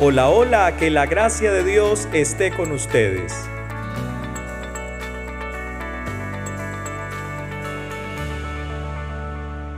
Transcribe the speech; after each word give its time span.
Hola, 0.00 0.30
hola, 0.30 0.76
que 0.76 0.90
la 0.90 1.06
gracia 1.06 1.52
de 1.52 1.62
Dios 1.62 2.08
esté 2.12 2.50
con 2.50 2.72
ustedes. 2.72 3.34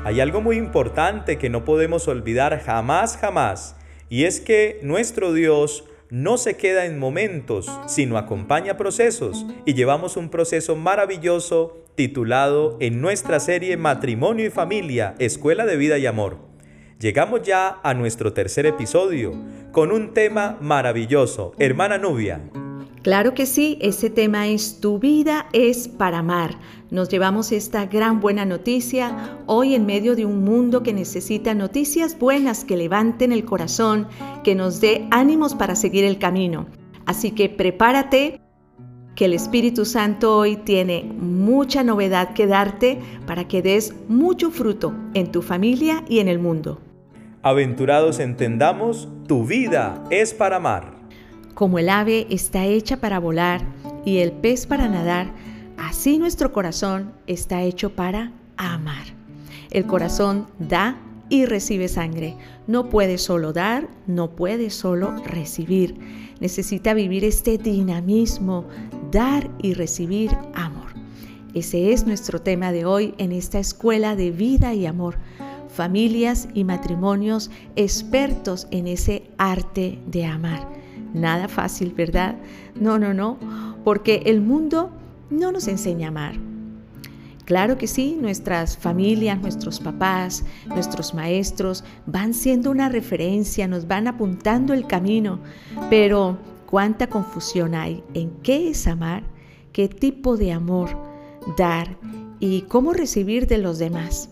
Hay 0.04 0.20
algo 0.20 0.40
muy 0.40 0.56
importante 0.56 1.38
que 1.38 1.48
no 1.48 1.64
podemos 1.64 2.06
olvidar 2.08 2.60
jamás, 2.60 3.16
jamás, 3.16 3.76
y 4.08 4.24
es 4.24 4.40
que 4.40 4.78
nuestro 4.82 5.32
Dios 5.32 5.84
no 6.10 6.36
se 6.38 6.56
queda 6.56 6.84
en 6.84 6.98
momentos, 6.98 7.70
sino 7.86 8.18
acompaña 8.18 8.76
procesos, 8.76 9.46
y 9.64 9.74
llevamos 9.74 10.16
un 10.16 10.28
proceso 10.28 10.76
maravilloso 10.76 11.84
titulado 11.94 12.76
en 12.80 13.00
nuestra 13.00 13.40
serie 13.40 13.76
Matrimonio 13.76 14.46
y 14.46 14.50
Familia, 14.50 15.14
Escuela 15.18 15.64
de 15.66 15.76
Vida 15.76 15.98
y 15.98 16.06
Amor. 16.06 16.51
Llegamos 17.02 17.42
ya 17.42 17.80
a 17.82 17.94
nuestro 17.94 18.32
tercer 18.32 18.64
episodio 18.64 19.32
con 19.72 19.90
un 19.90 20.14
tema 20.14 20.56
maravilloso. 20.60 21.52
Hermana 21.58 21.98
Nubia. 21.98 22.48
Claro 23.02 23.34
que 23.34 23.44
sí, 23.44 23.76
ese 23.80 24.08
tema 24.08 24.46
es 24.46 24.78
Tu 24.78 25.00
vida 25.00 25.48
es 25.52 25.88
para 25.88 26.18
amar. 26.18 26.60
Nos 26.92 27.08
llevamos 27.08 27.50
esta 27.50 27.86
gran 27.86 28.20
buena 28.20 28.44
noticia 28.44 29.36
hoy 29.46 29.74
en 29.74 29.84
medio 29.84 30.14
de 30.14 30.26
un 30.26 30.44
mundo 30.44 30.84
que 30.84 30.92
necesita 30.92 31.54
noticias 31.54 32.16
buenas 32.16 32.62
que 32.62 32.76
levanten 32.76 33.32
el 33.32 33.44
corazón, 33.44 34.06
que 34.44 34.54
nos 34.54 34.80
dé 34.80 35.08
ánimos 35.10 35.56
para 35.56 35.74
seguir 35.74 36.04
el 36.04 36.20
camino. 36.20 36.68
Así 37.04 37.32
que 37.32 37.48
prepárate, 37.48 38.40
que 39.16 39.24
el 39.24 39.34
Espíritu 39.34 39.84
Santo 39.86 40.38
hoy 40.38 40.54
tiene 40.56 41.02
mucha 41.02 41.82
novedad 41.82 42.32
que 42.32 42.46
darte 42.46 43.00
para 43.26 43.48
que 43.48 43.60
des 43.60 43.92
mucho 44.08 44.52
fruto 44.52 44.94
en 45.14 45.32
tu 45.32 45.42
familia 45.42 46.04
y 46.08 46.20
en 46.20 46.28
el 46.28 46.38
mundo. 46.38 46.78
Aventurados 47.44 48.20
entendamos, 48.20 49.08
tu 49.26 49.44
vida 49.44 50.04
es 50.10 50.32
para 50.32 50.58
amar. 50.58 50.94
Como 51.54 51.80
el 51.80 51.88
ave 51.88 52.28
está 52.30 52.66
hecha 52.66 52.98
para 52.98 53.18
volar 53.18 53.62
y 54.04 54.18
el 54.18 54.30
pez 54.30 54.64
para 54.64 54.86
nadar, 54.86 55.32
así 55.76 56.18
nuestro 56.18 56.52
corazón 56.52 57.12
está 57.26 57.62
hecho 57.62 57.96
para 57.96 58.30
amar. 58.56 59.02
El 59.72 59.86
corazón 59.86 60.46
da 60.60 61.00
y 61.30 61.44
recibe 61.44 61.88
sangre. 61.88 62.36
No 62.68 62.88
puede 62.88 63.18
solo 63.18 63.52
dar, 63.52 63.88
no 64.06 64.36
puede 64.36 64.70
solo 64.70 65.12
recibir. 65.26 65.98
Necesita 66.38 66.94
vivir 66.94 67.24
este 67.24 67.58
dinamismo, 67.58 68.68
dar 69.10 69.50
y 69.60 69.74
recibir 69.74 70.30
amor. 70.54 70.92
Ese 71.54 71.92
es 71.92 72.06
nuestro 72.06 72.40
tema 72.40 72.70
de 72.70 72.84
hoy 72.84 73.14
en 73.18 73.32
esta 73.32 73.58
escuela 73.58 74.14
de 74.14 74.30
vida 74.30 74.74
y 74.74 74.86
amor 74.86 75.18
familias 75.72 76.48
y 76.54 76.64
matrimonios 76.64 77.50
expertos 77.76 78.66
en 78.70 78.86
ese 78.86 79.24
arte 79.38 79.98
de 80.06 80.24
amar. 80.26 80.68
Nada 81.14 81.48
fácil, 81.48 81.92
¿verdad? 81.92 82.36
No, 82.74 82.98
no, 82.98 83.12
no, 83.14 83.38
porque 83.84 84.22
el 84.26 84.40
mundo 84.40 84.90
no 85.30 85.52
nos 85.52 85.68
enseña 85.68 86.08
a 86.08 86.10
amar. 86.10 86.34
Claro 87.44 87.76
que 87.76 87.86
sí, 87.86 88.16
nuestras 88.20 88.78
familias, 88.78 89.40
nuestros 89.40 89.80
papás, 89.80 90.44
nuestros 90.68 91.12
maestros 91.12 91.84
van 92.06 92.34
siendo 92.34 92.70
una 92.70 92.88
referencia, 92.88 93.66
nos 93.66 93.88
van 93.88 94.06
apuntando 94.06 94.72
el 94.72 94.86
camino, 94.86 95.40
pero 95.90 96.38
cuánta 96.66 97.08
confusión 97.08 97.74
hay 97.74 98.02
en 98.14 98.30
qué 98.42 98.70
es 98.70 98.86
amar, 98.86 99.24
qué 99.72 99.88
tipo 99.88 100.36
de 100.36 100.52
amor 100.52 100.96
dar 101.58 101.96
y 102.38 102.62
cómo 102.62 102.92
recibir 102.92 103.46
de 103.48 103.58
los 103.58 103.78
demás. 103.78 104.30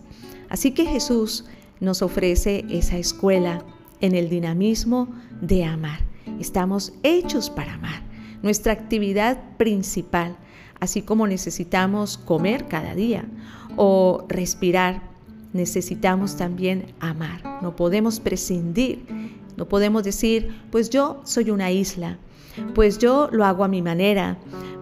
Así 0.51 0.71
que 0.71 0.85
Jesús 0.85 1.45
nos 1.79 2.01
ofrece 2.01 2.65
esa 2.69 2.97
escuela 2.97 3.63
en 4.01 4.15
el 4.15 4.29
dinamismo 4.29 5.07
de 5.39 5.63
amar. 5.63 6.01
Estamos 6.41 6.91
hechos 7.03 7.49
para 7.49 7.75
amar. 7.75 8.03
Nuestra 8.43 8.73
actividad 8.73 9.39
principal, 9.55 10.35
así 10.81 11.03
como 11.03 11.25
necesitamos 11.25 12.17
comer 12.17 12.67
cada 12.67 12.95
día 12.95 13.23
o 13.77 14.25
respirar, 14.27 15.03
necesitamos 15.53 16.35
también 16.35 16.93
amar. 16.99 17.59
No 17.61 17.77
podemos 17.77 18.19
prescindir. 18.19 19.05
No 19.55 19.69
podemos 19.69 20.03
decir, 20.03 20.53
pues 20.69 20.89
yo 20.89 21.21
soy 21.23 21.49
una 21.49 21.71
isla, 21.71 22.17
pues 22.75 22.97
yo 22.97 23.29
lo 23.31 23.45
hago 23.45 23.63
a 23.63 23.69
mi 23.69 23.81
manera, 23.81 24.37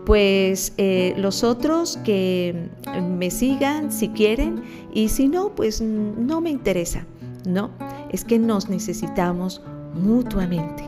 pues 0.10 0.74
eh, 0.78 1.14
los 1.18 1.44
otros 1.44 1.98
que 2.04 2.68
me 3.00 3.30
sigan 3.30 3.92
si 3.92 4.10
quieren 4.10 4.64
y 4.92 5.10
si 5.10 5.28
no, 5.28 5.54
pues 5.54 5.82
no 5.82 6.42
me 6.42 6.50
interesa. 6.50 7.06
No, 7.46 7.70
es 8.10 8.26
que 8.26 8.40
nos 8.40 8.70
necesitamos 8.70 9.62
mutuamente. 9.94 10.84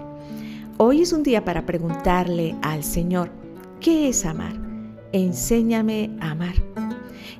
Hoy 0.77 1.03
es 1.03 1.13
un 1.13 1.21
día 1.21 1.45
para 1.45 1.67
preguntarle 1.67 2.55
al 2.63 2.83
Señor, 2.83 3.29
¿qué 3.79 4.09
es 4.09 4.25
amar? 4.25 4.53
Enséñame 5.11 6.09
a 6.19 6.31
amar. 6.31 6.55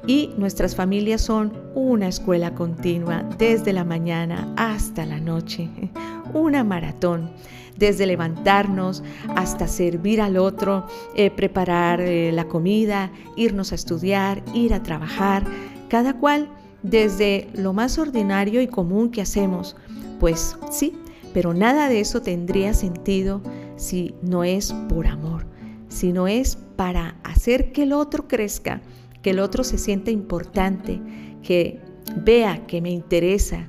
Y 0.06 0.36
nuestras 0.38 0.76
familias 0.76 1.22
son 1.22 1.52
una 1.74 2.10
escuela 2.10 2.54
continua 2.54 3.24
desde 3.40 3.74
la 3.74 3.86
mañana 3.86 4.54
hasta 4.56 5.04
la 5.08 5.20
noche, 5.20 5.68
una 6.36 6.64
maratón 6.64 7.32
desde 7.78 8.06
levantarnos 8.06 9.04
hasta 9.36 9.68
servir 9.68 10.22
al 10.22 10.38
otro, 10.38 10.86
eh, 11.16 11.32
preparar 11.32 12.02
eh, 12.02 12.32
la 12.32 12.46
comida, 12.46 13.12
irnos 13.36 13.72
a 13.72 13.76
estudiar, 13.76 14.44
ir 14.54 14.74
a 14.74 14.84
trabajar, 14.84 15.44
cada 15.90 16.18
cual 16.18 16.50
desde 16.84 17.48
lo 17.54 17.74
más 17.74 17.98
ordinario 17.98 18.62
y 18.62 18.68
común 18.68 19.12
que 19.12 19.22
hacemos. 19.22 19.76
Pues 20.20 20.58
sí, 20.70 20.94
pero 21.34 21.54
nada 21.54 21.90
de 21.90 22.00
eso 22.00 22.22
tendría 22.22 22.74
sentido 22.74 23.42
si 23.76 24.14
no 24.22 24.44
es 24.44 24.74
por 24.90 25.08
amor, 25.08 25.46
si 25.90 26.12
no 26.12 26.28
es 26.28 26.58
para 26.76 27.16
hacer 27.24 27.72
que 27.72 27.84
el 27.84 27.94
otro 27.94 28.28
crezca, 28.28 28.82
que 29.22 29.32
el 29.32 29.40
otro 29.40 29.64
se 29.64 29.78
sienta 29.78 30.12
importante, 30.12 31.02
que 31.44 31.80
vea 32.24 32.66
que 32.68 32.82
me 32.82 32.92
interesa, 32.92 33.68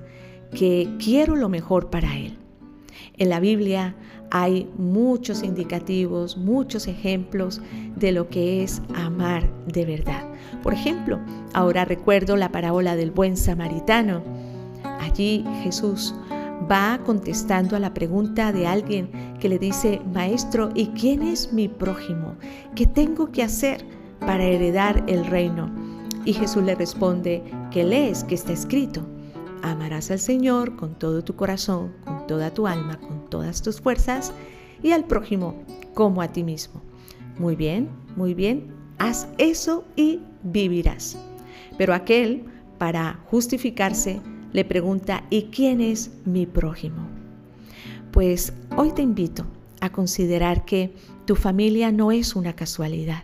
que 0.55 0.89
quiero 0.99 1.37
lo 1.37 1.49
mejor 1.49 1.91
para 1.91 2.17
él. 2.17 2.42
En 3.17 3.29
la 3.29 3.41
Biblia 3.41 3.95
hay 4.31 4.69
muchos 4.79 5.43
indicativos, 5.43 6.37
muchos 6.37 6.89
ejemplos 6.89 7.61
de 7.97 8.13
lo 8.13 8.29
que 8.29 8.63
es 8.63 8.81
amar 8.95 9.49
de 9.67 9.85
verdad. 9.85 10.25
Por 10.63 10.73
ejemplo, 10.73 11.21
ahora 11.53 11.85
recuerdo 11.85 12.37
la 12.37 12.51
parábola 12.51 12.97
del 12.97 13.11
buen 13.11 13.37
samaritano. 13.37 14.23
Allí 15.01 15.45
Jesús 15.63 16.15
va 16.71 17.01
contestando 17.05 17.77
a 17.77 17.79
la 17.79 17.93
pregunta 17.93 18.53
de 18.53 18.67
alguien 18.67 19.11
que 19.41 19.49
le 19.49 19.59
dice, 19.59 20.01
Maestro, 20.13 20.71
¿y 20.75 20.89
quién 20.89 21.23
es 21.23 21.53
mi 21.53 21.69
prójimo? 21.69 22.37
¿Qué 22.75 22.87
tengo 22.87 23.33
que 23.33 23.43
hacer 23.43 23.85
para 24.21 24.45
heredar 24.45 25.05
el 25.09 25.27
reino? 25.27 25.71
Y 26.25 26.33
Jesús 26.33 26.63
le 26.63 26.75
responde, 26.75 27.43
¿qué 27.71 27.85
lees 27.85 28.25
que 28.25 28.35
está 28.37 28.53
escrito? 28.53 29.05
Amarás 29.63 30.11
al 30.11 30.19
Señor 30.19 30.77
con 30.77 30.99
todo 30.99 31.23
tu 31.23 31.37
corazón, 31.37 31.93
con 32.05 32.27
toda 32.27 32.53
tu 32.53 32.67
alma, 32.67 32.99
con 32.99 33.31
todas 33.31 33.63
tus 33.63 33.81
fuerzas 33.81 34.33
y 34.83 34.93
al 34.93 35.05
prójimo 35.05 35.63
como 35.95 36.21
a 36.21 36.29
ti 36.29 36.43
mismo. 36.43 36.83
Muy 37.39 37.57
bien, 37.57 37.89
muy 38.17 38.35
bien, 38.35 38.75
haz 38.99 39.29
eso 39.39 39.85
y 39.97 40.21
vivirás. 40.43 41.17
Pero 41.79 41.95
aquel, 41.95 42.45
para 42.79 43.21
justificarse, 43.27 44.21
le 44.53 44.65
pregunta, 44.65 45.25
¿y 45.31 45.45
quién 45.45 45.81
es 45.81 46.11
mi 46.25 46.47
prójimo? 46.47 47.07
Pues 48.11 48.53
hoy 48.77 48.93
te 48.93 49.03
invito 49.03 49.47
a 49.81 49.91
considerar 49.91 50.65
que 50.65 50.95
tu 51.25 51.35
familia 51.35 51.91
no 51.91 52.13
es 52.13 52.37
una 52.37 52.55
casualidad. 52.55 53.23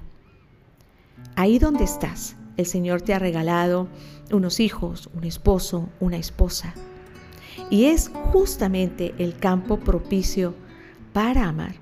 Ahí 1.36 1.58
donde 1.58 1.84
estás, 1.84 2.36
el 2.58 2.66
Señor 2.66 3.00
te 3.00 3.14
ha 3.14 3.18
regalado 3.18 3.88
unos 4.30 4.60
hijos, 4.60 5.08
un 5.14 5.24
esposo, 5.24 5.88
una 6.00 6.18
esposa. 6.18 6.74
Y 7.70 7.86
es 7.86 8.10
justamente 8.32 9.14
el 9.18 9.36
campo 9.36 9.78
propicio 9.78 10.54
para 11.12 11.48
amar. 11.48 11.76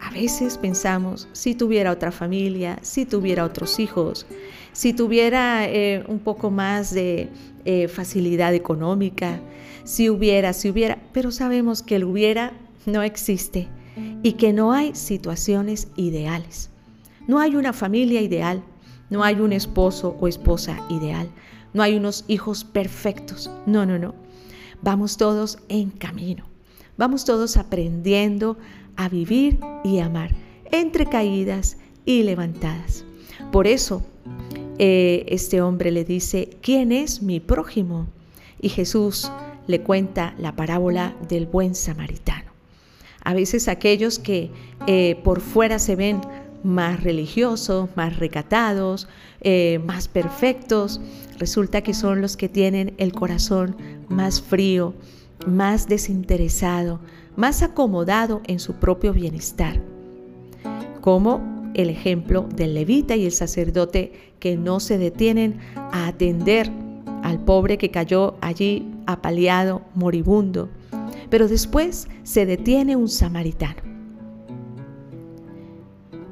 A 0.00 0.10
veces 0.10 0.58
pensamos, 0.58 1.28
si 1.32 1.54
tuviera 1.54 1.92
otra 1.92 2.10
familia, 2.10 2.78
si 2.82 3.06
tuviera 3.06 3.44
otros 3.44 3.78
hijos, 3.78 4.26
si 4.72 4.92
tuviera 4.92 5.66
eh, 5.68 6.04
un 6.08 6.18
poco 6.18 6.50
más 6.50 6.92
de 6.92 7.28
eh, 7.64 7.86
facilidad 7.86 8.54
económica, 8.54 9.40
si 9.84 10.10
hubiera, 10.10 10.52
si 10.54 10.70
hubiera, 10.70 10.98
pero 11.12 11.30
sabemos 11.30 11.82
que 11.82 11.96
el 11.96 12.04
hubiera 12.04 12.52
no 12.86 13.02
existe 13.02 13.68
y 14.22 14.32
que 14.32 14.52
no 14.52 14.72
hay 14.72 14.94
situaciones 14.94 15.88
ideales. 15.96 16.70
No 17.28 17.38
hay 17.38 17.54
una 17.54 17.72
familia 17.72 18.22
ideal, 18.22 18.62
no 19.10 19.22
hay 19.24 19.40
un 19.40 19.52
esposo 19.52 20.16
o 20.20 20.28
esposa 20.28 20.78
ideal, 20.88 21.28
no 21.74 21.82
hay 21.82 21.96
unos 21.96 22.24
hijos 22.28 22.64
perfectos. 22.64 23.50
No, 23.66 23.86
no, 23.86 23.98
no. 23.98 24.14
Vamos 24.82 25.16
todos 25.16 25.58
en 25.68 25.90
camino. 25.90 26.44
Vamos 26.96 27.24
todos 27.24 27.56
aprendiendo 27.56 28.56
a 28.96 29.08
vivir 29.08 29.60
y 29.84 29.98
amar 29.98 30.34
entre 30.72 31.06
caídas 31.06 31.76
y 32.04 32.22
levantadas. 32.22 33.04
Por 33.52 33.66
eso, 33.66 34.02
eh, 34.78 35.24
este 35.28 35.60
hombre 35.60 35.90
le 35.90 36.04
dice, 36.04 36.50
¿quién 36.60 36.92
es 36.92 37.22
mi 37.22 37.40
prójimo? 37.40 38.06
Y 38.60 38.68
Jesús 38.68 39.30
le 39.66 39.80
cuenta 39.82 40.34
la 40.38 40.56
parábola 40.56 41.14
del 41.28 41.46
buen 41.46 41.74
samaritano. 41.74 42.50
A 43.22 43.34
veces 43.34 43.68
aquellos 43.68 44.18
que 44.18 44.50
eh, 44.86 45.20
por 45.22 45.40
fuera 45.40 45.78
se 45.78 45.96
ven 45.96 46.20
más 46.62 47.02
religiosos, 47.02 47.88
más 47.96 48.18
recatados, 48.18 49.08
eh, 49.40 49.80
más 49.84 50.08
perfectos, 50.08 51.00
resulta 51.38 51.82
que 51.82 51.94
son 51.94 52.20
los 52.20 52.36
que 52.36 52.48
tienen 52.48 52.94
el 52.98 53.12
corazón 53.12 53.76
más 54.08 54.42
frío, 54.42 54.94
más 55.46 55.88
desinteresado, 55.88 57.00
más 57.36 57.62
acomodado 57.62 58.42
en 58.46 58.60
su 58.60 58.74
propio 58.74 59.12
bienestar. 59.12 59.80
Como 61.00 61.72
el 61.74 61.88
ejemplo 61.88 62.46
del 62.54 62.74
levita 62.74 63.16
y 63.16 63.24
el 63.24 63.32
sacerdote 63.32 64.12
que 64.38 64.56
no 64.56 64.80
se 64.80 64.98
detienen 64.98 65.58
a 65.76 66.08
atender 66.08 66.70
al 67.22 67.44
pobre 67.44 67.78
que 67.78 67.90
cayó 67.90 68.34
allí 68.40 68.90
apaleado, 69.06 69.82
moribundo, 69.94 70.68
pero 71.30 71.48
después 71.48 72.08
se 72.22 72.46
detiene 72.46 72.96
un 72.96 73.08
samaritano. 73.08 73.89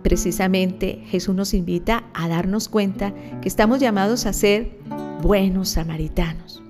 Precisamente 0.03 1.03
Jesús 1.07 1.35
nos 1.35 1.55
invita 1.55 2.05
a 2.15 2.29
darnos 2.29 2.69
cuenta 2.69 3.15
que 3.41 3.49
estamos 3.49 3.81
llamados 3.81 4.27
a 4.27 4.33
ser 4.33 4.79
buenos 5.23 5.71
samaritanos, 5.71 6.63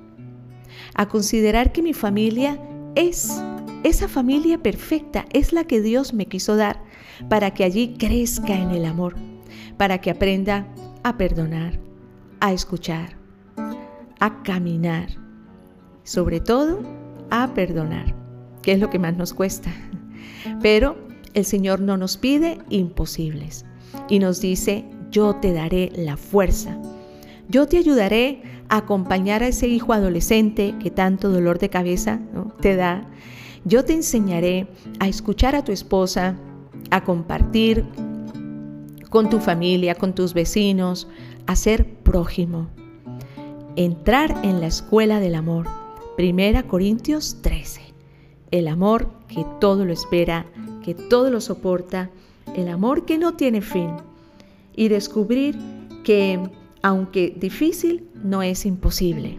a 0.95 1.07
considerar 1.09 1.73
que 1.73 1.83
mi 1.83 1.93
familia 1.93 2.59
es 2.95 3.43
esa 3.85 4.09
familia 4.09 4.59
perfecta, 4.59 5.27
es 5.33 5.53
la 5.53 5.65
que 5.65 5.81
Dios 5.81 6.15
me 6.15 6.27
quiso 6.27 6.57
dar 6.57 6.83
para 7.29 7.53
que 7.53 7.65
allí 7.65 7.95
crezca 7.99 8.55
en 8.55 8.71
el 8.71 8.85
amor, 8.85 9.15
para 9.77 10.01
que 10.01 10.11
aprenda 10.11 10.67
a 11.03 11.17
perdonar, 11.17 11.79
a 12.41 12.53
escuchar, 12.53 13.17
a 14.21 14.43
caminar, 14.43 15.09
sobre 16.03 16.41
todo 16.41 16.81
a 17.31 17.53
perdonar, 17.55 18.15
que 18.63 18.73
es 18.73 18.81
lo 18.81 18.91
que 18.91 18.99
más 18.99 19.17
nos 19.17 19.35
cuesta. 19.35 19.71
Pero 20.63 21.08
el 21.35 21.45
Señor 21.45 21.81
no 21.81 21.97
nos 21.97 22.17
pide 22.17 22.59
imposibles 22.71 23.65
y 24.09 24.19
nos 24.19 24.41
dice, 24.41 24.85
yo 25.11 25.37
te 25.37 25.53
daré 25.53 25.93
la 25.97 26.17
fuerza, 26.17 26.79
yo 27.49 27.67
te 27.67 27.79
ayudaré 27.79 28.43
a 28.69 28.79
acompañar 28.79 29.43
a 29.43 29.49
ese 29.49 29.69
hijo 29.69 29.93
adolescente 29.93 30.75
que 30.81 30.91
tanto 30.91 31.31
dolor 31.31 31.59
de 31.59 31.71
cabeza 31.71 32.21
te 32.61 32.77
da. 32.77 33.09
Yo 33.65 33.85
te 33.85 33.95
enseñaré 33.95 34.69
a 35.01 35.09
escuchar 35.09 35.55
a 35.55 35.65
tu 35.65 35.73
esposa, 35.73 36.37
a 36.91 37.05
compartir 37.05 37.85
con 39.11 39.31
tu 39.31 39.41
familia, 39.41 39.95
con 39.95 40.15
tus 40.15 40.35
vecinos, 40.35 41.09
a 41.47 41.57
ser 41.57 41.87
prójimo. 42.03 42.69
Entrar 43.77 44.39
en 44.43 44.61
la 44.61 44.67
escuela 44.67 45.21
del 45.21 45.35
amor. 45.35 45.67
Primera 46.17 46.65
Corintios 46.65 47.39
13. 47.43 47.81
El 48.51 48.69
amor 48.69 49.11
que 49.29 49.47
todo 49.61 49.85
lo 49.85 49.93
espera, 49.93 50.47
que 50.83 50.95
todo 50.95 51.31
lo 51.31 51.41
soporta, 51.41 52.11
el 52.55 52.69
amor 52.69 53.05
que 53.05 53.19
no 53.19 53.35
tiene 53.35 53.61
fin. 53.61 53.91
Y 54.75 54.89
descubrir 54.89 55.59
que, 56.05 56.41
aunque 56.83 57.35
difícil, 57.39 58.09
no 58.23 58.43
es 58.43 58.65
imposible. 58.65 59.39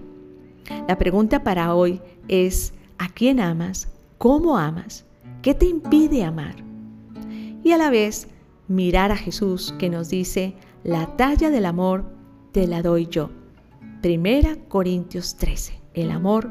La 0.87 0.97
pregunta 0.97 1.43
para 1.43 1.73
hoy 1.73 2.01
es, 2.27 2.73
¿a 2.97 3.09
quién 3.09 3.39
amas? 3.39 3.87
¿Cómo 4.17 4.57
amas? 4.57 5.05
¿Qué 5.41 5.53
te 5.53 5.65
impide 5.65 6.23
amar? 6.23 6.55
Y 7.63 7.71
a 7.71 7.77
la 7.77 7.89
vez, 7.89 8.27
mirar 8.67 9.11
a 9.11 9.17
Jesús 9.17 9.73
que 9.79 9.89
nos 9.89 10.09
dice, 10.09 10.55
la 10.83 11.15
talla 11.17 11.49
del 11.49 11.65
amor 11.65 12.05
te 12.51 12.67
la 12.67 12.81
doy 12.81 13.07
yo. 13.07 13.29
Primera 14.01 14.55
Corintios 14.67 15.35
13. 15.35 15.79
El 15.93 16.11
amor 16.11 16.49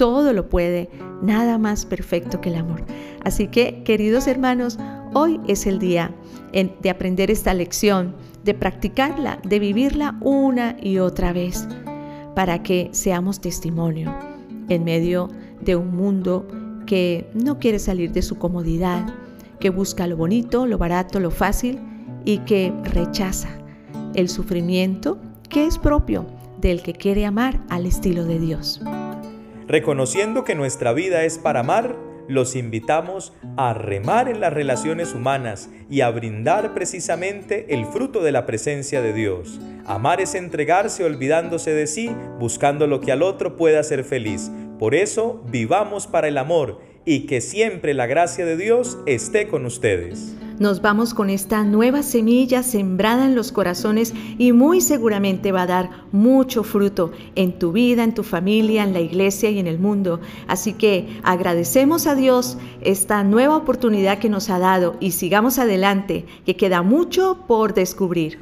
todo 0.00 0.32
lo 0.32 0.48
puede, 0.48 0.88
nada 1.20 1.58
más 1.58 1.84
perfecto 1.84 2.40
que 2.40 2.48
el 2.48 2.54
amor. 2.54 2.82
Así 3.22 3.48
que, 3.48 3.82
queridos 3.82 4.26
hermanos, 4.26 4.78
hoy 5.12 5.38
es 5.46 5.66
el 5.66 5.78
día 5.78 6.14
de 6.54 6.88
aprender 6.88 7.30
esta 7.30 7.52
lección, 7.52 8.16
de 8.42 8.54
practicarla, 8.54 9.40
de 9.44 9.58
vivirla 9.58 10.16
una 10.22 10.74
y 10.80 11.00
otra 11.00 11.34
vez, 11.34 11.68
para 12.34 12.62
que 12.62 12.88
seamos 12.92 13.42
testimonio 13.42 14.10
en 14.70 14.84
medio 14.84 15.28
de 15.60 15.76
un 15.76 15.94
mundo 15.94 16.48
que 16.86 17.28
no 17.34 17.58
quiere 17.58 17.78
salir 17.78 18.10
de 18.10 18.22
su 18.22 18.38
comodidad, 18.38 19.04
que 19.58 19.68
busca 19.68 20.06
lo 20.06 20.16
bonito, 20.16 20.64
lo 20.64 20.78
barato, 20.78 21.20
lo 21.20 21.30
fácil 21.30 21.78
y 22.24 22.38
que 22.38 22.72
rechaza 22.84 23.50
el 24.14 24.30
sufrimiento 24.30 25.18
que 25.50 25.66
es 25.66 25.76
propio 25.76 26.24
del 26.58 26.82
que 26.82 26.94
quiere 26.94 27.26
amar 27.26 27.60
al 27.68 27.84
estilo 27.84 28.24
de 28.24 28.38
Dios. 28.38 28.80
Reconociendo 29.70 30.42
que 30.42 30.56
nuestra 30.56 30.92
vida 30.92 31.22
es 31.22 31.38
para 31.38 31.60
amar, 31.60 31.96
los 32.26 32.56
invitamos 32.56 33.32
a 33.56 33.72
remar 33.72 34.28
en 34.28 34.40
las 34.40 34.52
relaciones 34.52 35.14
humanas 35.14 35.70
y 35.88 36.00
a 36.00 36.10
brindar 36.10 36.74
precisamente 36.74 37.72
el 37.72 37.86
fruto 37.86 38.20
de 38.20 38.32
la 38.32 38.46
presencia 38.46 39.00
de 39.00 39.12
Dios. 39.12 39.60
Amar 39.86 40.20
es 40.20 40.34
entregarse 40.34 41.04
olvidándose 41.04 41.72
de 41.72 41.86
sí, 41.86 42.10
buscando 42.40 42.88
lo 42.88 43.00
que 43.00 43.12
al 43.12 43.22
otro 43.22 43.54
pueda 43.54 43.78
hacer 43.78 44.02
feliz. 44.02 44.50
Por 44.80 44.96
eso, 44.96 45.40
vivamos 45.52 46.08
para 46.08 46.26
el 46.26 46.38
amor 46.38 46.80
y 47.04 47.26
que 47.26 47.40
siempre 47.40 47.94
la 47.94 48.08
gracia 48.08 48.44
de 48.44 48.56
Dios 48.56 48.98
esté 49.06 49.46
con 49.46 49.66
ustedes. 49.66 50.34
Nos 50.60 50.82
vamos 50.82 51.14
con 51.14 51.30
esta 51.30 51.64
nueva 51.64 52.02
semilla 52.02 52.62
sembrada 52.62 53.24
en 53.24 53.34
los 53.34 53.50
corazones 53.50 54.12
y 54.36 54.52
muy 54.52 54.82
seguramente 54.82 55.52
va 55.52 55.62
a 55.62 55.66
dar 55.66 55.90
mucho 56.12 56.64
fruto 56.64 57.12
en 57.34 57.58
tu 57.58 57.72
vida, 57.72 58.04
en 58.04 58.12
tu 58.12 58.22
familia, 58.22 58.84
en 58.84 58.92
la 58.92 59.00
iglesia 59.00 59.48
y 59.48 59.58
en 59.58 59.66
el 59.66 59.78
mundo. 59.78 60.20
Así 60.48 60.74
que 60.74 61.18
agradecemos 61.22 62.06
a 62.06 62.14
Dios 62.14 62.58
esta 62.82 63.24
nueva 63.24 63.56
oportunidad 63.56 64.18
que 64.18 64.28
nos 64.28 64.50
ha 64.50 64.58
dado 64.58 64.98
y 65.00 65.12
sigamos 65.12 65.58
adelante, 65.58 66.26
que 66.44 66.56
queda 66.56 66.82
mucho 66.82 67.38
por 67.48 67.72
descubrir. 67.72 68.38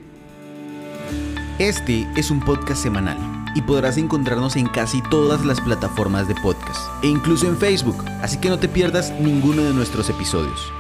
Este 1.60 2.04
es 2.16 2.32
un 2.32 2.40
podcast 2.40 2.82
semanal 2.82 3.16
y 3.54 3.62
podrás 3.62 3.96
encontrarnos 3.96 4.56
en 4.56 4.66
casi 4.66 5.00
todas 5.02 5.46
las 5.46 5.60
plataformas 5.60 6.26
de 6.26 6.34
podcast 6.34 6.80
e 7.04 7.06
incluso 7.06 7.46
en 7.46 7.56
Facebook, 7.56 8.04
así 8.22 8.38
que 8.38 8.48
no 8.48 8.58
te 8.58 8.68
pierdas 8.68 9.12
ninguno 9.20 9.62
de 9.62 9.72
nuestros 9.72 10.10
episodios. 10.10 10.72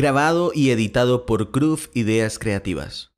Grabado 0.00 0.50
y 0.54 0.70
editado 0.70 1.26
por 1.26 1.50
Cruz 1.50 1.90
Ideas 1.92 2.38
Creativas. 2.38 3.09